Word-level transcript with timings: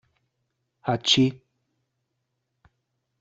Hatschi! 0.81 1.25